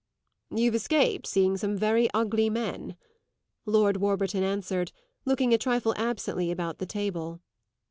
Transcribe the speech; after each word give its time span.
"You've 0.49 0.73
escaped 0.73 1.27
seeing 1.27 1.57
some 1.57 1.77
very 1.77 2.09
ugly 2.11 2.49
men," 2.49 2.95
Lord 3.67 3.97
Warburton 3.97 4.41
answered, 4.41 4.91
looking 5.25 5.53
a 5.53 5.59
trifle 5.59 5.93
absently 5.95 6.49
about 6.49 6.79
the 6.79 6.87
table. 6.87 7.39